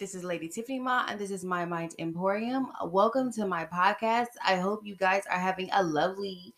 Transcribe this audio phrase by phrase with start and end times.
[0.00, 2.66] This is Lady Tiffany Ma, and this is My Mind Emporium.
[2.86, 4.26] Welcome to my podcast.
[4.44, 6.52] I hope you guys are having a lovely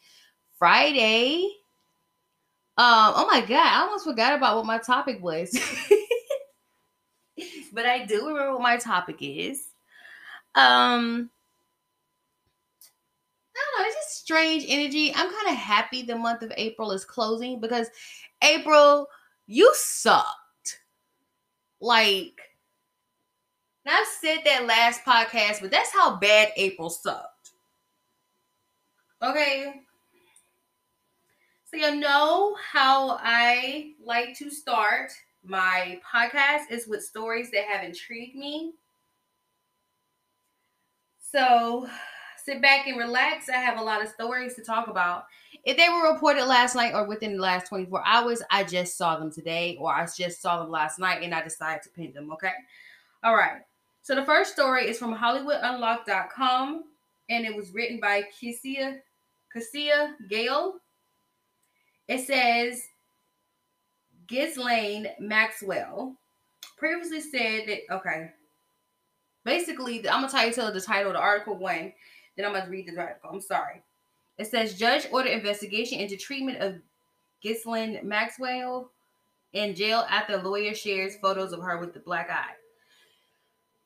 [0.58, 1.44] Friday.
[2.78, 5.50] Um, oh my god, I almost forgot about what my topic was.
[7.74, 9.68] but I do remember what my topic is.
[10.54, 11.28] Um,
[13.54, 15.12] I don't know, it's just strange energy.
[15.14, 17.88] I'm kind of happy the month of April is closing because
[18.40, 19.08] April,
[19.46, 20.80] you sucked.
[21.82, 22.40] Like,
[23.86, 27.52] and I've said that last podcast, but that's how bad April sucked.
[29.22, 29.82] Okay.
[31.70, 35.12] So you know how I like to start
[35.44, 38.72] my podcast is with stories that have intrigued me.
[41.20, 41.88] So
[42.44, 43.48] sit back and relax.
[43.48, 45.26] I have a lot of stories to talk about.
[45.64, 49.16] If they were reported last night or within the last 24 hours, I just saw
[49.16, 52.32] them today or I just saw them last night and I decided to pin them,
[52.32, 52.52] okay?
[53.22, 53.62] All right.
[54.06, 56.84] So the first story is from HollywoodUnlocked.com
[57.28, 59.00] and it was written by Kissia
[59.52, 60.74] Cassia Gale.
[62.06, 62.84] It says
[64.28, 66.14] Ghislaine Maxwell
[66.78, 68.30] previously said that okay.
[69.44, 71.92] Basically, I'm gonna tell you the title of the article one,
[72.36, 73.30] then I'm gonna read the article.
[73.32, 73.82] I'm sorry.
[74.38, 76.76] It says judge ordered investigation into treatment of
[77.42, 78.88] Ghislaine Maxwell
[79.52, 82.54] in jail after lawyer shares photos of her with the black eye.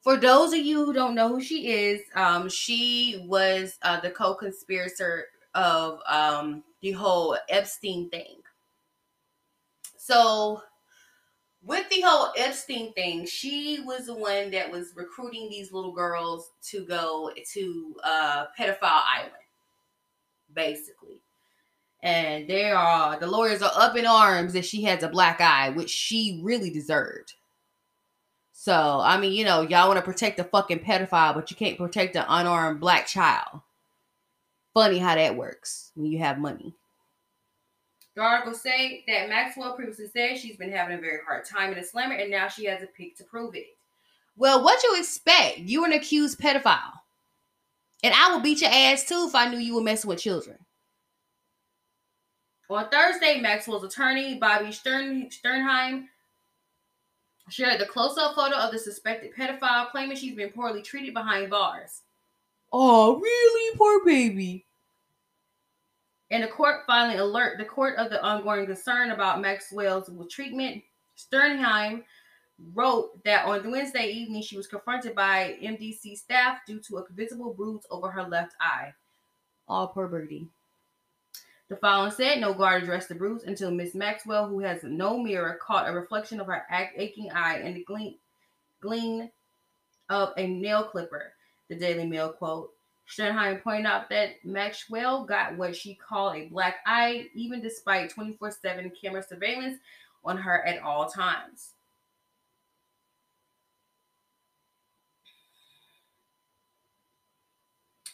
[0.00, 4.10] For those of you who don't know who she is, um, she was uh, the
[4.10, 8.36] co-conspirator of um, the whole Epstein thing.
[9.98, 10.62] So,
[11.62, 16.50] with the whole Epstein thing, she was the one that was recruiting these little girls
[16.70, 19.34] to go to uh, pedophile island,
[20.54, 21.20] basically.
[22.02, 25.68] And there are the lawyers are up in arms that she has a black eye,
[25.68, 27.34] which she really deserved.
[28.62, 31.78] So, I mean, you know, y'all want to protect the fucking pedophile, but you can't
[31.78, 33.62] protect the unarmed black child.
[34.74, 36.74] Funny how that works when you have money.
[38.16, 41.78] The article say that Maxwell previously said she's been having a very hard time in
[41.78, 43.64] the slammer, and now she has a pic to prove it.
[44.36, 45.60] Well, what you expect?
[45.60, 46.98] You're an accused pedophile.
[48.02, 50.58] And I would beat your ass too if I knew you were messing with children.
[52.68, 56.08] On Thursday, Maxwell's attorney, Bobby Stern, Sternheim,
[57.50, 61.50] shared the close up photo of the suspected pedophile, claiming she's been poorly treated behind
[61.50, 62.02] bars.
[62.72, 63.76] Oh, really?
[63.76, 64.64] Poor baby.
[66.30, 70.82] And the court finally alert the court of the ongoing concern about Maxwell's treatment.
[71.16, 72.04] Sternheim
[72.74, 77.52] wrote that on Wednesday evening she was confronted by MDC staff due to a visible
[77.52, 78.92] bruise over her left eye.
[79.66, 80.48] All poor birdie.
[81.70, 85.56] The following said no guard addressed the bruise until Miss Maxwell, who has no mirror,
[85.62, 86.66] caught a reflection of her
[86.96, 88.16] aching eye and the gleam,
[88.80, 89.30] gleam
[90.08, 91.32] of a nail clipper.
[91.68, 92.72] The Daily Mail quote.
[93.08, 98.50] Sternheim pointed out that Maxwell got what she called a black eye, even despite 24
[98.50, 99.78] 7 camera surveillance
[100.24, 101.74] on her at all times.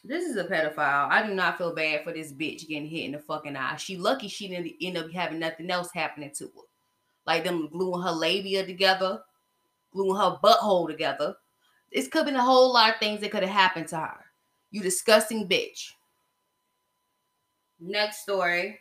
[0.06, 1.10] This is a pedophile.
[1.10, 3.74] I do not feel bad for this bitch getting hit in the fucking eye.
[3.74, 6.62] She lucky she didn't end up having nothing else happening to her.
[7.26, 9.20] Like them gluing her labia together,
[9.92, 11.34] gluing her butthole together.
[11.92, 14.24] This could have been a whole lot of things that could have happened to her.
[14.70, 15.90] You disgusting bitch.
[17.80, 18.78] Next story.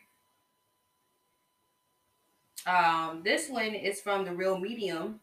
[2.68, 5.19] Um, this one is from the Real Medium.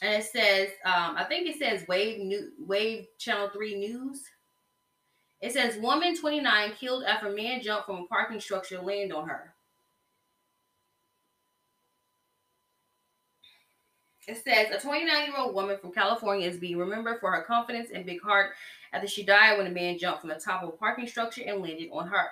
[0.00, 4.22] And it says, um, I think it says Wave New Wave Channel 3 News.
[5.46, 9.54] It says woman 29 killed after man jumped from a parking structure land on her.
[14.26, 17.90] It says a 29 year old woman from California is being remembered for her confidence
[17.94, 18.54] and big heart
[18.92, 21.62] after she died when a man jumped from the top of a parking structure and
[21.62, 22.26] landed on her.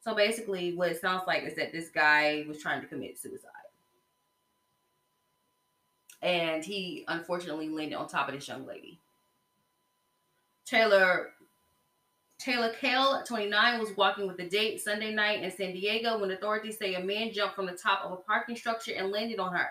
[0.00, 3.50] So basically, what it sounds like is that this guy was trying to commit suicide.
[6.22, 8.98] And he unfortunately landed on top of this young lady.
[10.64, 11.32] Taylor
[12.38, 16.78] Taylor Kale, 29, was walking with a date Sunday night in San Diego when authorities
[16.78, 19.68] say a man jumped from the top of a parking structure and landed on her.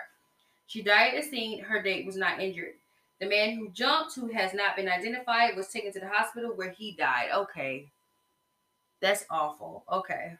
[0.68, 1.64] She died at the scene.
[1.64, 2.74] Her date was not injured.
[3.22, 6.72] The man who jumped, who has not been identified, was taken to the hospital where
[6.72, 7.30] he died.
[7.34, 7.90] Okay.
[9.00, 9.86] That's awful.
[9.92, 10.34] Okay.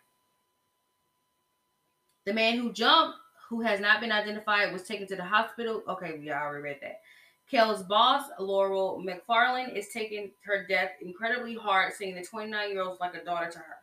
[2.25, 3.18] The man who jumped,
[3.50, 5.81] who has not been identified, was taken to the hospital.
[5.88, 7.00] Okay, we already read that.
[7.49, 12.99] Kel's boss, Laurel McFarland, is taking her death incredibly hard, saying the 29 year old
[12.99, 13.77] like a daughter to her.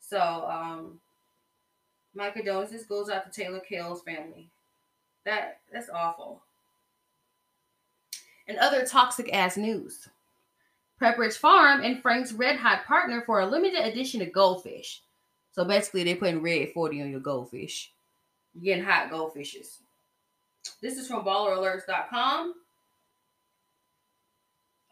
[0.00, 1.00] So, um,
[2.14, 4.48] my condolences goes out to Taylor Kel's family.
[5.24, 6.42] That that's awful.
[8.48, 10.08] and other toxic ass news.
[11.00, 15.02] Pepperidge Farm and Frank's Red Hot partner for a limited edition of goldfish.
[15.52, 17.92] So basically, they're putting red 40 on your goldfish.
[18.54, 19.78] You're getting hot goldfishes.
[20.80, 22.54] This is from balleralerts.com.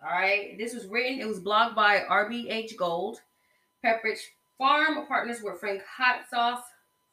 [0.02, 0.56] All right.
[0.58, 3.20] This was written, it was blogged by RBH Gold.
[3.84, 4.20] Pepperidge
[4.58, 6.62] Farm partners with Frank Hot Sauce,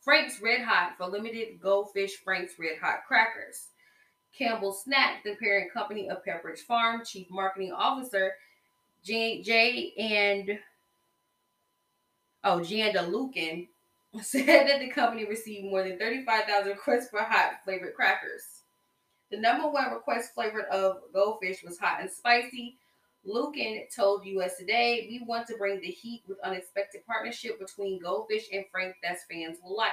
[0.02, 3.68] Frank's Red Hot for limited goldfish Frank's Red Hot crackers.
[4.38, 8.34] Campbell Snack, the parent company of Pepperidge Farm, Chief Marketing Officer
[9.04, 10.60] J, J and
[12.44, 13.68] oh Janda Lukin
[14.24, 18.62] said that the company received more than 35,000 requests for hot flavored crackers.
[19.32, 22.78] The number one request flavored of goldfish was hot and spicy.
[23.26, 28.46] Lukin told US Today, we want to bring the heat with unexpected partnership between Goldfish
[28.54, 29.92] and Frank that fans will like.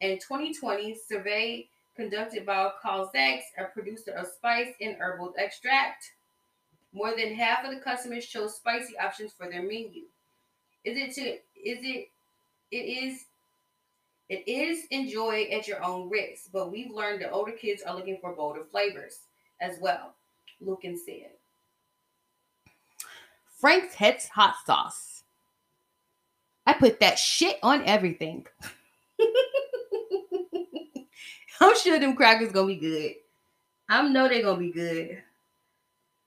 [0.00, 6.12] In 2020, survey conducted by Cosx, a producer of spice and herbal extract,
[6.92, 10.02] more than half of the customers chose spicy options for their menu.
[10.84, 11.30] Is it to
[11.64, 12.08] is it
[12.74, 13.26] it is
[14.28, 18.18] it is enjoy at your own risk, but we've learned that older kids are looking
[18.20, 19.18] for bolder flavors
[19.60, 20.14] as well,
[20.60, 21.30] Lukin said.
[23.60, 25.22] Frank's Het's hot sauce.
[26.66, 28.46] I put that shit on everything.
[31.60, 33.14] I'm sure them crackers gonna be good.
[33.88, 35.22] I know they're gonna be good.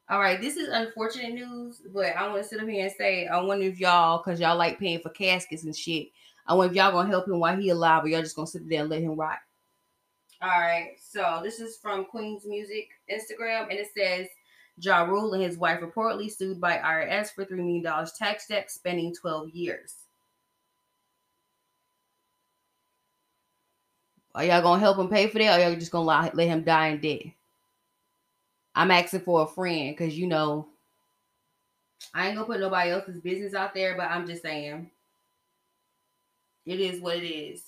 [0.09, 3.27] All right, this is unfortunate news, but I want to sit up here and say,
[3.27, 6.07] I wonder if y'all, cause y'all like paying for caskets and shit.
[6.47, 8.67] I wonder if y'all gonna help him while he alive, or y'all just gonna sit
[8.69, 9.39] there and let him rot.
[10.41, 14.27] All right, so this is from Queen's Music Instagram, and it says
[14.79, 17.83] Ja Rule and his wife reportedly sued by IRS for $3 million
[18.17, 19.95] tax debt spending 12 years.
[24.35, 26.63] Are y'all gonna help him pay for that, or y'all just gonna let, let him
[26.63, 27.23] die in debt?
[28.75, 30.67] I'm asking for a friend because you know
[32.13, 34.91] I ain't gonna put nobody else's business out there, but I'm just saying
[36.67, 37.63] it is what it is.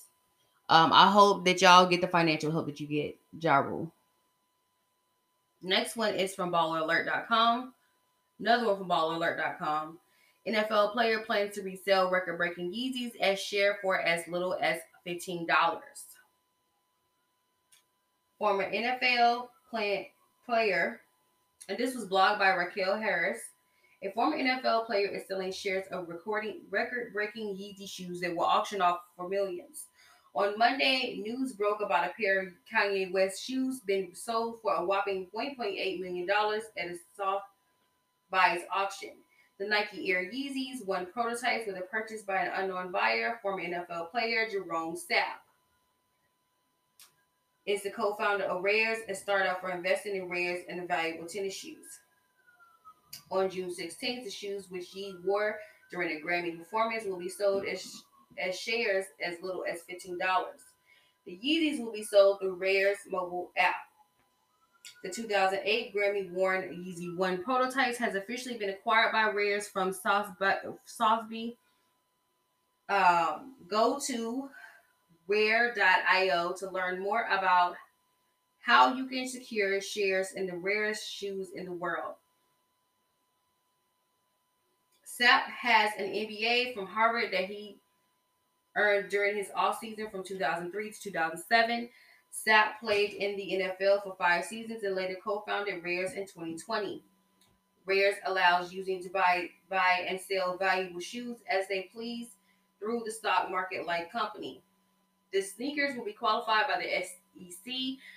[0.68, 3.92] Um, I hope that y'all get the financial help that you get, Ja Rule.
[5.62, 7.74] Next one is from balleralert.com.
[8.40, 9.98] Another one from balleralert.com.
[10.48, 15.48] NFL player plans to resell record breaking Yeezys as share for as little as $15.
[18.38, 20.12] Former NFL play,
[20.45, 21.02] player,
[21.68, 23.40] and this was blogged by Raquel Harris.
[24.01, 28.81] A former NFL player is selling shares of recording record-breaking Yeezy shoes that will auction
[28.81, 29.88] off for millions.
[30.34, 34.86] On Monday, news broke about a pair of Kanye West shoes being sold for a
[34.86, 37.46] whopping $1.8 million at a soft
[38.31, 39.12] buys auction.
[39.60, 44.12] The Nike Air Yeezys, one prototype, with a purchase by an unknown buyer, former NFL
[44.12, 45.42] player Jerome Sapp.
[47.66, 51.99] Is the co-founder of Rares, a startup for investing in rares and valuable tennis shoes.
[53.31, 55.59] On June 16th, the shoes which he wore
[55.91, 58.03] during a Grammy performance will be sold as
[58.38, 60.17] as shares as little as $15.
[61.25, 63.75] The Yeezys will be sold through Rare's mobile app.
[65.03, 71.57] The 2008 Grammy worn Yeezy 1 prototypes has officially been acquired by Rares from Sotheby.
[72.88, 74.50] Um, go to
[75.27, 77.75] rare.io to learn more about
[78.61, 82.16] how you can secure shares in the rarest shoes in the world.
[85.19, 87.80] Sapp has an MBA from Harvard that he
[88.78, 91.90] earned during his off season from 2003 to 2007.
[92.31, 97.04] Sapp played in the NFL for five seasons and later co-founded Rares in 2020.
[97.85, 102.28] Rares allows users to buy, buy and sell valuable shoes as they please
[102.80, 104.61] through the stock market like company.
[105.33, 107.73] The sneakers will be qualified by the SEC,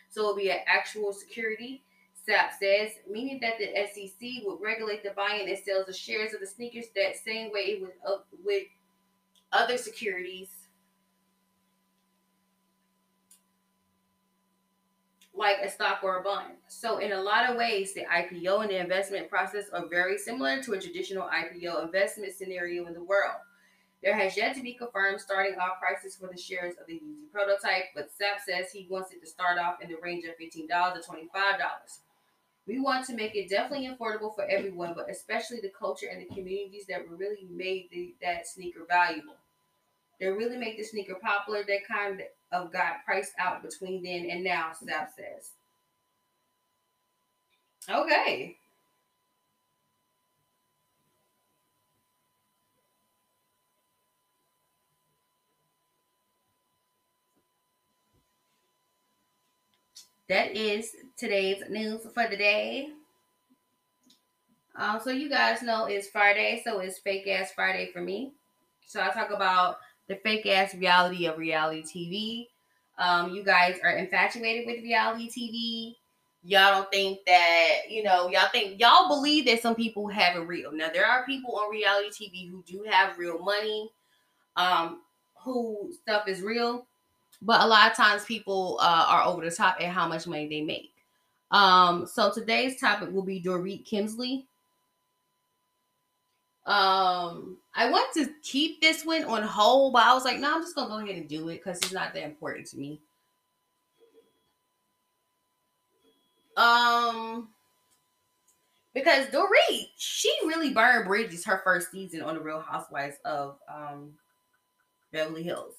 [0.08, 1.82] so it'll be an actual security.
[2.28, 6.40] Sapp says, meaning that the SEC would regulate the buying and sales of shares of
[6.40, 8.64] the sneakers that same way it would uh, with
[9.52, 10.48] other securities
[15.34, 16.52] like a stock or a bond.
[16.68, 20.62] So, in a lot of ways, the IPO and the investment process are very similar
[20.62, 23.40] to a traditional IPO investment scenario in the world.
[24.02, 27.30] There has yet to be confirmed starting off prices for the shares of the Yeezy
[27.32, 30.68] prototype, but Sapp says he wants it to start off in the range of $15
[30.68, 31.28] to $25.
[32.66, 36.34] We want to make it definitely affordable for everyone, but especially the culture and the
[36.34, 39.36] communities that really made the, that sneaker valuable.
[40.20, 41.64] They really make the sneaker popular.
[41.64, 45.50] That kind of got priced out between then and now, Sapp says.
[47.90, 48.56] Okay.
[60.32, 62.88] That is today's news for the day.
[64.74, 68.32] Um, so you guys know it's Friday, so it's fake ass Friday for me.
[68.86, 69.76] So I talk about
[70.08, 72.46] the fake ass reality of reality TV.
[72.98, 75.96] Um, you guys are infatuated with reality TV.
[76.42, 80.48] Y'all don't think that, you know, y'all think y'all believe that some people have it
[80.48, 80.72] real.
[80.72, 83.90] Now there are people on reality TV who do have real money,
[84.56, 85.02] um,
[85.44, 86.86] who stuff is real,
[87.42, 90.48] but a lot of times people uh, are over the top at how much money
[90.48, 90.92] they make.
[91.50, 94.46] Um, so today's topic will be Dorit Kemsley.
[96.64, 100.62] Um, I want to keep this one on hold, but I was like, no, I'm
[100.62, 103.00] just gonna go ahead and do it because it's not that important to me.
[106.56, 107.48] Um,
[108.94, 114.12] because Dorit, she really burned bridges her first season on the Real Housewives of um
[115.12, 115.74] Beverly Hills.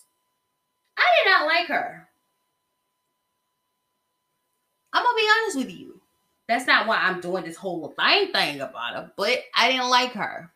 [1.03, 2.07] I did not like her.
[4.93, 6.01] I'm gonna be honest with you.
[6.47, 10.11] That's not why I'm doing this whole thing thing about her, but I didn't like
[10.13, 10.51] her.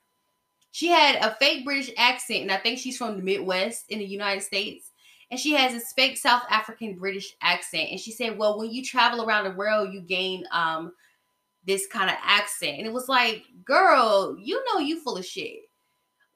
[0.71, 4.05] She had a fake British accent, and I think she's from the Midwest in the
[4.05, 4.91] United States.
[5.31, 7.89] And she has this fake South African British accent.
[7.91, 10.93] And she said, Well, when you travel around the world, you gain um
[11.65, 12.77] this kind of accent.
[12.77, 15.66] And it was like, girl, you know you full of shit.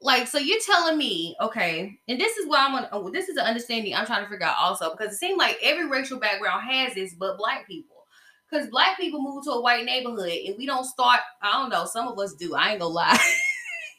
[0.04, 3.38] Like, so you're telling me, okay, and this is what I'm gonna oh, this is
[3.38, 6.64] an understanding I'm trying to figure out also, because it seems like every racial background
[6.68, 8.06] has this, but black people.
[8.50, 11.86] Because black people move to a white neighborhood and we don't start, I don't know,
[11.86, 12.56] some of us do.
[12.56, 13.20] I ain't gonna lie.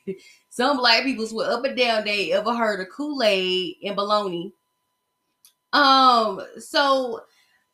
[0.51, 4.53] Some black people swear up and down they ever heard of Kool-Aid and baloney.
[5.73, 7.23] Um, so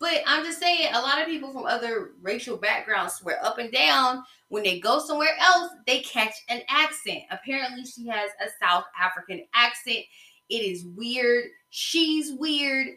[0.00, 3.73] but I'm just saying a lot of people from other racial backgrounds swear up and
[3.73, 7.23] down when they go somewhere else, they catch an accent.
[7.31, 10.05] Apparently, she has a South African accent.
[10.49, 11.47] It is weird.
[11.71, 12.88] She's weird.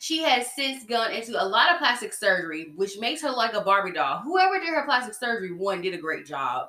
[0.00, 3.60] She has since gone into a lot of plastic surgery, which makes her like a
[3.60, 4.20] Barbie doll.
[4.20, 6.68] Whoever did her plastic surgery, one did a great job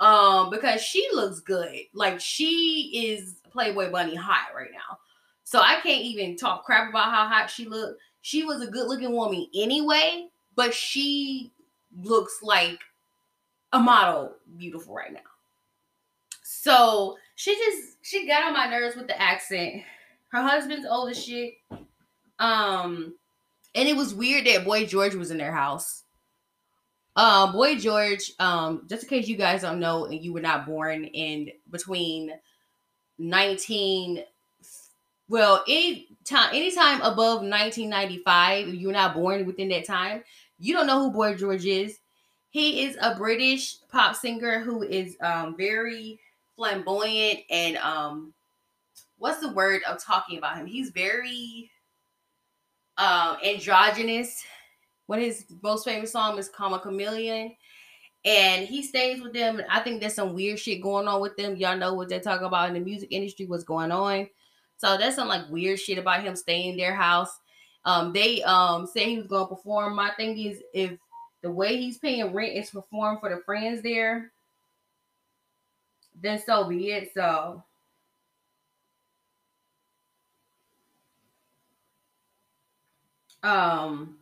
[0.00, 4.98] um because she looks good like she is playboy bunny hot right now
[5.44, 8.88] so i can't even talk crap about how hot she looked she was a good
[8.88, 10.26] looking woman anyway
[10.56, 11.52] but she
[12.02, 12.80] looks like
[13.74, 15.20] a model beautiful right now.
[16.42, 19.82] So she just she got on my nerves with the accent.
[20.28, 21.54] Her husband's old as shit.
[22.38, 23.14] Um
[23.74, 26.00] and it was weird that boy george was in their house.
[27.16, 30.66] Uh, Boy George, um, just in case you guys don't know and you were not
[30.66, 32.32] born in between
[33.18, 34.24] 19
[35.34, 40.22] well, any time anytime above 1995, if you're not born within that time,
[40.60, 41.98] you don't know who Boy George is.
[42.50, 46.20] He is a British pop singer who is um very
[46.54, 48.32] flamboyant and um
[49.18, 50.66] what's the word of talking about him?
[50.66, 51.68] He's very
[52.96, 54.44] um androgynous
[55.06, 57.56] what his most famous song is Karma Chameleon.
[58.24, 59.60] And he stays with them.
[59.68, 61.56] I think there's some weird shit going on with them.
[61.56, 64.28] Y'all know what they're talking about in the music industry, what's going on.
[64.84, 67.40] So there's some like weird shit about him staying in their house.
[67.86, 69.96] Um, they um say he was gonna perform.
[69.96, 70.98] My thing is if
[71.40, 74.30] the way he's paying rent is perform for the friends there,
[76.20, 77.14] then so be it.
[77.14, 77.62] So
[83.42, 84.18] um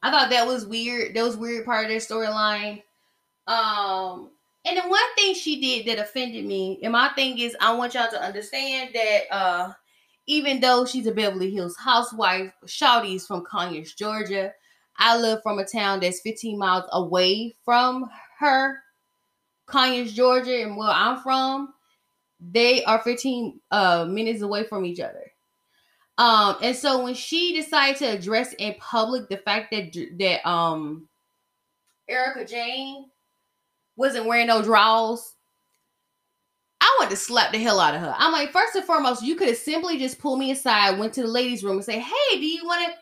[0.00, 1.14] I thought that was weird.
[1.16, 2.84] That was weird part of their storyline.
[3.48, 4.30] Um,
[4.64, 7.94] and then one thing she did that offended me, and my thing is, I want
[7.94, 9.72] y'all to understand that uh,
[10.26, 14.52] even though she's a Beverly Hills housewife, Shawty's from Conyers, Georgia.
[14.96, 18.82] I live from a town that's 15 miles away from her,
[19.66, 21.72] Conyers, Georgia, and where I'm from,
[22.38, 25.32] they are 15 uh, minutes away from each other.
[26.18, 31.08] Um, and so when she decided to address in public the fact that that um
[32.08, 33.09] Erika Jayne
[34.00, 35.34] wasn't wearing no drawers,
[36.80, 38.14] I wanted to slap the hell out of her.
[38.16, 41.22] I'm like, first and foremost, you could have simply just pulled me aside, went to
[41.22, 42.94] the ladies' room, and say, "Hey, do you want to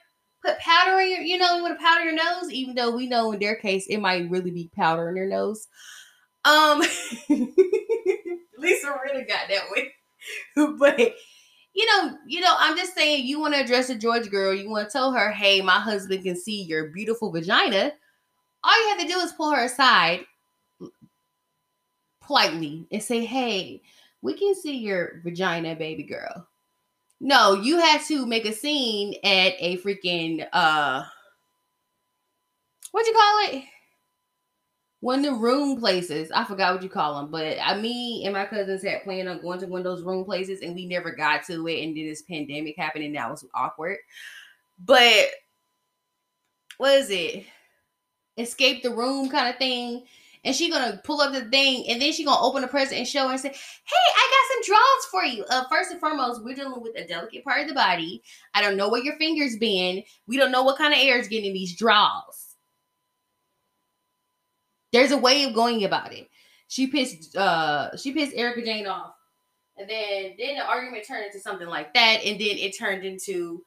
[0.45, 3.07] put powder in your, you know, you want to powder your nose?" Even though we
[3.07, 5.69] know in their case it might really be powder in their nose.
[6.45, 6.81] Um,
[8.59, 9.93] Lisa really got that way,
[10.79, 10.99] but
[11.75, 14.69] you know, you know, I'm just saying you want to address a George girl, you
[14.69, 17.93] want to tell her, hey, my husband can see your beautiful vagina.
[18.65, 20.25] All you have to do is pull her aside
[22.29, 23.83] politely and say, hey,
[24.23, 26.47] we can see your vagina, baby girl.
[27.21, 31.03] No, you had to make a scene at a freaking uh
[32.93, 33.65] what you call it?
[35.01, 36.31] one of the room places.
[36.33, 39.41] I forgot what you call them, but I me and my cousins had planned on
[39.41, 41.85] going to one of those room places, and we never got to it.
[41.85, 43.99] And then this pandemic happened, and that was awkward.
[44.85, 45.27] But
[46.79, 47.45] what is it?
[48.37, 50.05] Escape the room kind of thing.
[50.45, 53.09] And she gonna pull up the thing, and then she gonna open the present and
[53.09, 53.57] show and say, "Hey,
[54.17, 57.45] I got some draws for you." Uh, first and foremost, we're dealing with a delicate
[57.45, 58.23] part of the body.
[58.55, 60.03] I don't know where your fingers been.
[60.27, 62.57] We don't know what kind of air is getting these draws.
[64.93, 66.29] There's a way of going about it.
[66.69, 67.37] She pissed.
[67.37, 69.15] Uh, she pissed Erika Jayne off,
[69.77, 73.65] and then then the argument turned into something like that, and then it turned into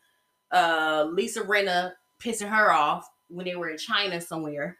[0.52, 4.78] uh Lisa Rinna pissing her off when they were in China somewhere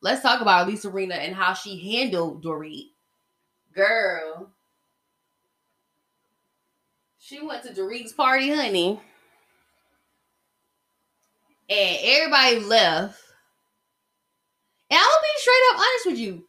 [0.00, 2.90] let's talk about Lisa Rinna and how she handled Dorit.
[3.72, 4.50] Girl.
[7.18, 9.00] She went to Dorit's party, honey.
[11.68, 13.20] And everybody left.
[14.90, 16.44] And I'll be straight up honest with you.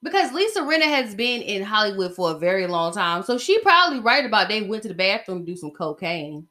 [0.00, 3.24] Because Lisa Rinna has been in Hollywood for a very long time.
[3.24, 6.46] So she probably right about they went to the bathroom to do some cocaine.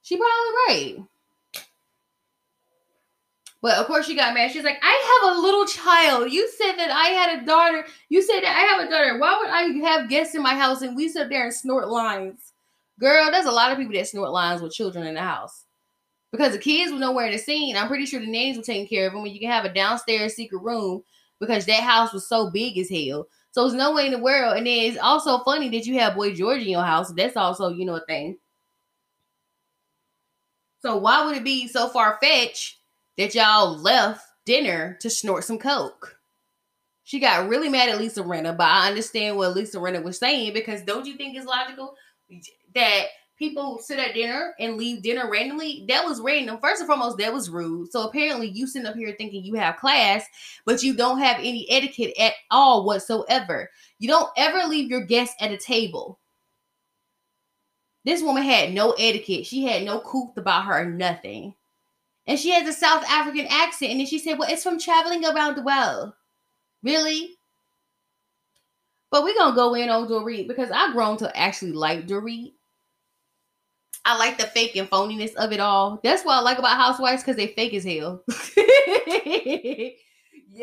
[0.00, 0.96] She probably right.
[3.60, 4.52] But of course, she got mad.
[4.52, 6.30] She's like, I have a little child.
[6.30, 7.84] You said that I had a daughter.
[8.08, 9.18] You said that I have a daughter.
[9.18, 12.52] Why would I have guests in my house and we sit there and snort lines?
[13.00, 15.64] Girl, there's a lot of people that snort lines with children in the house.
[16.30, 17.76] Because the kids were nowhere in the scene.
[17.76, 19.24] I'm pretty sure the nannies were taking care of them.
[19.24, 21.02] And you can have a downstairs secret room
[21.40, 23.26] because that house was so big as hell.
[23.50, 24.56] So there's no way in the world.
[24.56, 27.12] And then it's also funny that you have Boy George in your house.
[27.12, 28.36] That's also, you know, a thing.
[30.80, 32.77] So why would it be so far fetched
[33.18, 36.16] that y'all left dinner to snort some coke.
[37.02, 40.54] She got really mad at Lisa Rinna, but I understand what Lisa Rinna was saying
[40.54, 41.94] because don't you think it's logical
[42.74, 43.06] that
[43.38, 45.84] people sit at dinner and leave dinner randomly?
[45.88, 46.58] That was random.
[46.60, 47.90] First and foremost, that was rude.
[47.90, 50.24] So apparently, you sitting up here thinking you have class,
[50.64, 53.70] but you don't have any etiquette at all whatsoever.
[53.98, 56.20] You don't ever leave your guests at a table.
[58.04, 59.46] This woman had no etiquette.
[59.46, 61.54] She had no couth about her, nothing.
[62.28, 63.90] And she has a South African accent.
[63.90, 66.12] And then she said, Well, it's from traveling around the world.
[66.82, 67.38] Really?
[69.10, 72.52] But we're gonna go in on Dorit because I've grown to actually like Dorit.
[74.04, 76.00] I like the fake and phoniness of it all.
[76.04, 78.22] That's what I like about housewives because they fake as hell.
[78.56, 78.66] yeah,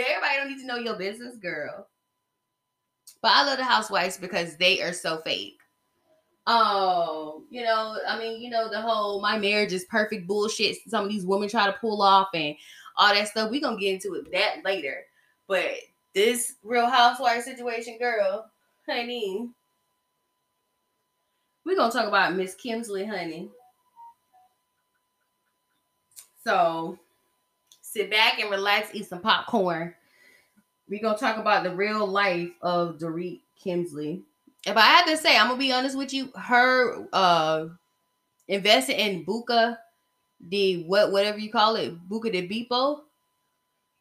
[0.08, 1.88] everybody don't need to know your business, girl.
[3.21, 5.60] But I love the housewives because they are so fake.
[6.47, 10.77] Oh, you know, I mean, you know, the whole my marriage is perfect bullshit.
[10.88, 12.55] Some of these women try to pull off and
[12.97, 13.49] all that stuff.
[13.49, 15.05] We're gonna get into it that later.
[15.47, 15.71] But
[16.13, 18.49] this real housewife situation, girl,
[18.88, 19.49] honey.
[21.65, 23.49] We're gonna talk about Miss Kemsley, honey.
[26.43, 26.99] So
[27.81, 29.95] sit back and relax, eat some popcorn.
[30.88, 34.21] We're gonna talk about the real life of Dorit Kemsley
[34.65, 37.67] if I had to say, I'm gonna be honest with you, her uh
[38.47, 39.78] investing in Buca
[40.49, 43.01] the what whatever you call it, Buca de Beppo,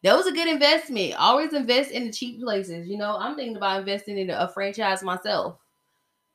[0.03, 1.15] that was a good investment.
[1.19, 2.89] Always invest in the cheap places.
[2.89, 5.57] You know, I'm thinking about investing in a franchise myself.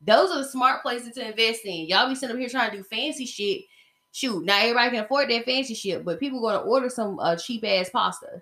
[0.01, 1.87] Those are the smart places to invest in.
[1.87, 3.63] Y'all be sitting up here trying to do fancy shit.
[4.11, 7.63] Shoot, not everybody can afford that fancy shit, but people gonna order some uh, cheap
[7.63, 8.41] ass pasta.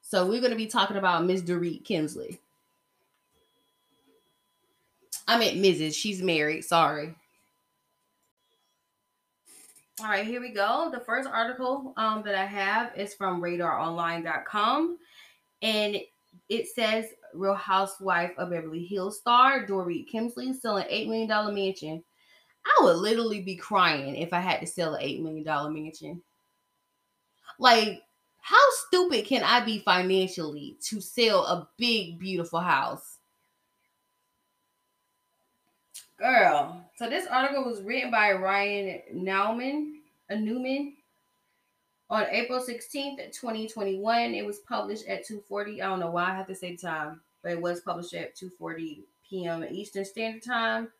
[0.00, 2.38] So we're gonna be talking about Miss Dorit Kemsley.
[5.26, 5.94] I meant Mrs.
[5.94, 6.64] She's married.
[6.64, 7.14] Sorry.
[10.00, 10.90] All right, here we go.
[10.92, 14.98] The first article um, that I have is from radaronline.com.
[15.60, 15.96] And
[16.48, 22.02] it says Real Housewife of Beverly Hills star Dorit Kemsley selling $8 million mansion.
[22.64, 26.22] I would literally be crying if I had to sell an $8 million mansion.
[27.58, 28.02] Like,
[28.40, 33.18] how stupid can I be financially to sell a big, beautiful house?
[36.22, 36.80] Girl.
[36.94, 39.94] So this article was written by Ryan Nauman,
[40.30, 40.94] a Newman,
[42.10, 44.32] on April 16th, 2021.
[44.32, 45.82] It was published at 2:40.
[45.82, 49.02] I don't know why I have to say time, but it was published at 2:40
[49.28, 49.64] p.m.
[49.64, 50.92] Eastern Standard Time.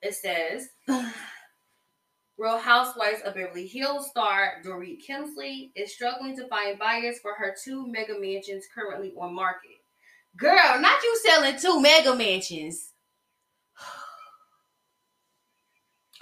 [0.00, 0.70] It says
[2.38, 7.54] Real Housewives of Beverly Hills star Dorit Kemsley is struggling to find buyers for her
[7.62, 9.76] two mega mansions currently on market.
[10.38, 12.89] Girl, not you selling two mega mansions.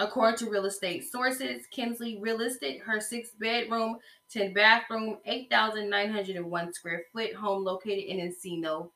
[0.01, 3.99] According to real estate sources, Kemsley realistic her six bedroom,
[4.31, 8.91] 10 bathroom, 8,901 square foot home located in Encino.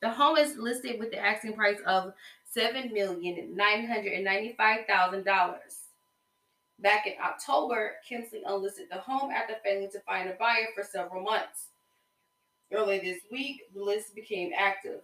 [0.00, 2.12] The home is listed with the asking price of
[2.56, 5.54] $7,995,000.
[6.78, 11.24] Back in October, Kemsley unlisted the home after failing to find a buyer for several
[11.24, 11.70] months.
[12.72, 15.00] Earlier this week, the list became active.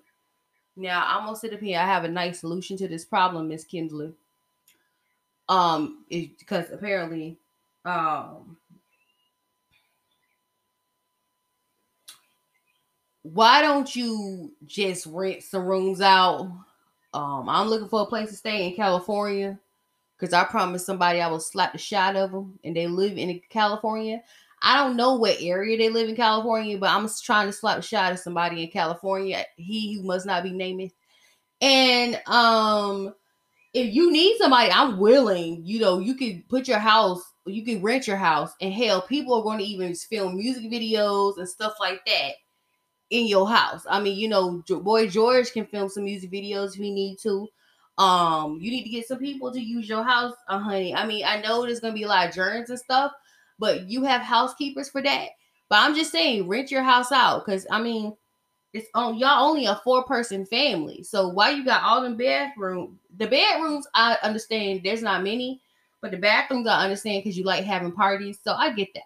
[0.76, 1.80] Now, I'm gonna sit up here.
[1.80, 4.14] I have a nice solution to this problem, Miss Kemsley
[5.51, 7.37] um, because apparently,
[7.85, 8.57] um,
[13.23, 16.43] why don't you just rent some rooms out?
[17.13, 19.59] Um, I'm looking for a place to stay in California
[20.17, 23.41] because I promised somebody I will slap the shot of them, and they live in
[23.51, 24.23] California.
[24.63, 27.83] I don't know what area they live in California, but I'm trying to slap a
[27.83, 29.45] shot of somebody in California.
[29.57, 30.93] He who must not be named.
[31.61, 33.15] And um
[33.72, 35.62] if you need somebody, I'm willing.
[35.64, 39.35] You know, you can put your house, you can rent your house, and hell, people
[39.35, 42.33] are going to even film music videos and stuff like that
[43.11, 43.85] in your house.
[43.88, 47.48] I mean, you know, boy George can film some music videos if he need to.
[47.98, 50.94] Um, you need to get some people to use your house, uh, honey.
[50.94, 53.12] I mean, I know there's gonna be a lot of germs and stuff,
[53.59, 55.28] but you have housekeepers for that.
[55.68, 58.16] But I'm just saying, rent your house out because I mean,
[58.72, 61.02] it's on y'all only a four person family.
[61.02, 62.98] So why you got all them bathroom?
[63.18, 65.61] The bedrooms, I understand there's not many,
[66.00, 68.38] but the bathrooms I understand because you like having parties.
[68.42, 69.02] So I get that.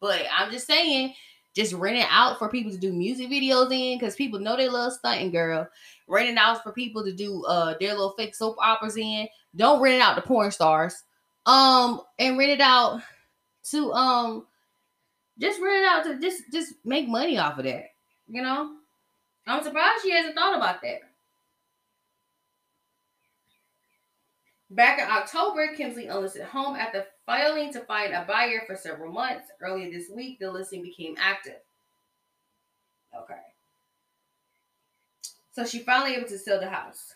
[0.00, 1.14] But I'm just saying,
[1.54, 4.68] just rent it out for people to do music videos in because people know they
[4.68, 5.68] love stunting girl.
[6.06, 9.28] Rent it out for people to do uh their little fake soap operas in.
[9.56, 11.02] Don't rent it out to porn stars.
[11.46, 13.02] Um, and rent it out
[13.70, 14.46] to um
[15.38, 17.93] just rent it out to just just make money off of that.
[18.28, 18.76] You know?
[19.46, 21.00] I'm surprised she hasn't thought about that.
[24.70, 29.48] Back in October, Kemsley unlisted home after failing to find a buyer for several months.
[29.60, 31.60] Earlier this week, the listing became active.
[33.16, 33.40] Okay.
[35.52, 37.14] So she finally able to sell the house.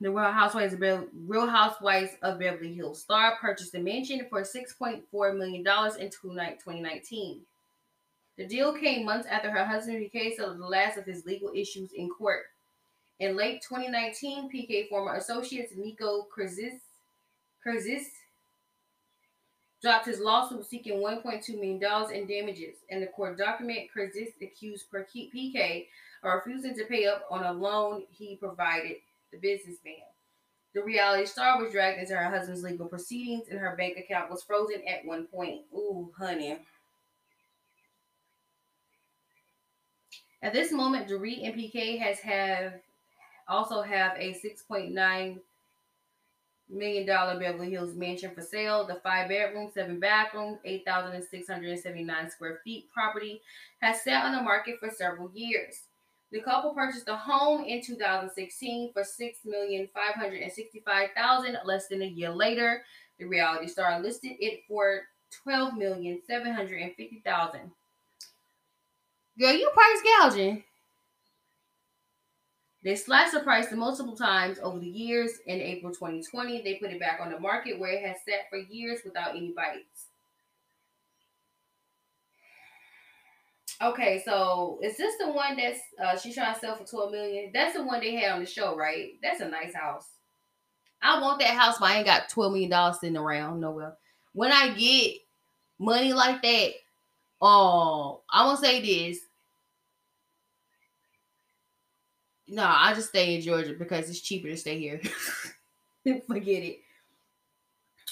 [0.00, 4.42] The Real Housewives of Be- Real Housewives of Beverly Hills star purchased the mansion for
[4.42, 7.40] $6.4 million in 2019.
[8.36, 11.92] The deal came months after her husband PK settled the last of his legal issues
[11.92, 12.44] in court.
[13.18, 16.80] In late 2019, PK former associates Nico Krzis,
[19.82, 22.76] dropped his lawsuit seeking $1.2 million in damages.
[22.90, 25.86] In the court document, Krzis accused PK
[26.22, 28.96] of refusing to pay up on a loan he provided
[29.32, 29.94] the businessman.
[30.74, 34.42] The reality star was dragged into her husband's legal proceedings, and her bank account was
[34.42, 35.62] frozen at one point.
[35.72, 36.58] Ooh, honey.
[40.42, 42.74] At this moment, Dorit and PK has have
[43.48, 45.38] also have a 6.9
[46.68, 48.84] million dollar Beverly Hills mansion for sale.
[48.86, 53.40] The five bedroom, seven bathroom, 8,679 square feet property
[53.80, 55.82] has sat on the market for several years.
[56.32, 61.64] The couple purchased the home in 2016 for 6,565,000.
[61.64, 62.82] Less than a year later,
[63.18, 65.02] the reality star listed it for
[65.46, 67.70] $12,750,000.
[69.38, 70.64] Girl, you price gouging.
[72.82, 75.32] They slashed the price multiple times over the years.
[75.46, 78.58] In April 2020, they put it back on the market where it has sat for
[78.58, 80.06] years without any bites.
[83.82, 87.50] Okay, so is this the one that's uh, she's trying to sell for 12 million?
[87.52, 89.14] That's the one they had on the show, right?
[89.22, 90.06] That's a nice house.
[91.02, 93.96] I want that house, but I ain't got 12 million dollars sitting around nowhere.
[94.32, 95.16] When I get
[95.78, 96.70] money like that,
[97.42, 99.18] oh, I'm gonna say this.
[102.48, 105.00] No, I just stay in Georgia because it's cheaper to stay here.
[106.28, 106.78] Forget it.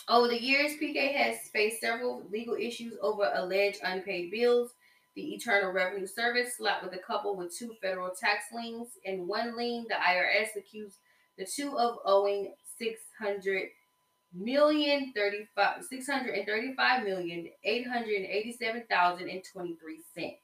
[0.08, 4.72] Over the years, PK has faced several legal issues over alleged unpaid bills.
[5.14, 8.98] The Internal Revenue Service slapped with a couple with two federal tax liens.
[9.04, 10.98] In one lien, the IRS accused
[11.38, 13.68] the two of owing 600
[14.34, 20.36] million 35 635 million 887,023 cents.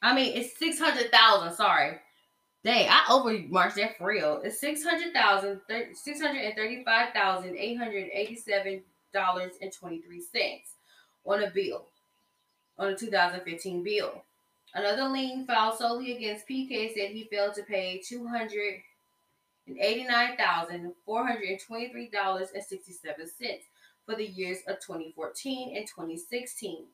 [0.00, 1.98] I mean, it's 600,000, sorry.
[2.64, 4.40] Dang, I overmarked that for real.
[4.44, 5.60] It's six hundred thousand,
[5.94, 10.74] six hundred and thirty-five thousand eight hundred eighty-seven dollars and twenty-three cents
[11.24, 11.86] on a bill,
[12.78, 14.22] on a 2015 bill.
[14.74, 18.74] Another lien filed solely against PK said he failed to pay two hundred
[19.68, 23.64] and eighty-nine thousand four hundred and twenty-three dollars and sixty-seven cents
[24.04, 26.84] for the years of 2014 and 2016.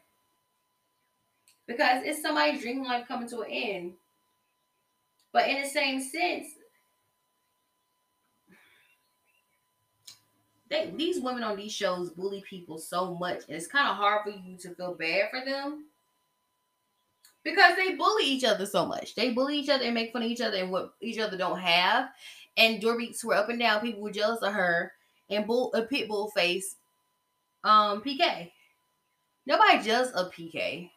[1.66, 3.94] because it's somebody's dream life coming to an end.
[5.32, 6.48] But in the same sense,
[10.70, 14.24] they, these women on these shows bully people so much, and it's kind of hard
[14.26, 15.86] for you to feel bad for them
[17.46, 19.16] because they bully each other so much.
[19.16, 21.60] They bully each other and make fun of each other and what each other don't
[21.60, 22.10] have.
[22.58, 24.92] And Dorit were up and down people were jealous of her
[25.30, 26.76] and bull a pit bull face
[27.63, 28.52] um PK.
[29.46, 30.89] Nobody jealous of PK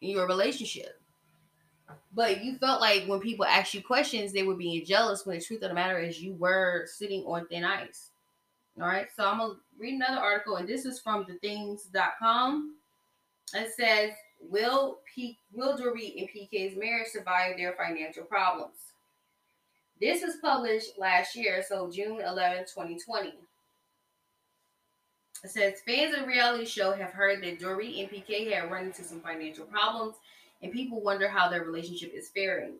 [0.00, 1.00] in your relationship.
[2.12, 5.44] But you felt like when people asked you questions, they were being jealous when the
[5.44, 8.10] truth of the matter is you were sitting on thin ice.
[8.80, 12.76] All right, so I'm gonna read another article, and this is from thethings.com.
[13.54, 18.76] It says, Will P Will Dorit and PK's marriage survive their financial problems?
[20.00, 23.34] This was published last year, so June 11, 2020.
[25.44, 29.04] It says fans of reality show have heard that Dorit and PK have run into
[29.04, 30.16] some financial problems,
[30.62, 32.74] and people wonder how their relationship is faring.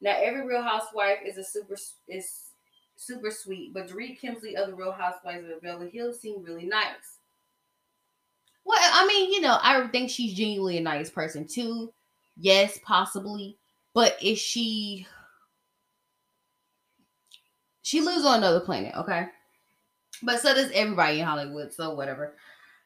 [0.00, 1.76] Now, every Real Housewife is a super
[2.08, 2.50] is
[2.96, 7.18] super sweet, but Dorit Kemsley of the Real Housewives of Beverly Hills seemed really nice.
[8.64, 11.92] Well, I mean, you know, I think she's genuinely a nice person too.
[12.36, 13.58] Yes, possibly,
[13.94, 15.06] but is she?
[17.84, 19.26] She lives on another planet, okay?
[20.22, 22.34] But so does everybody in Hollywood, so whatever.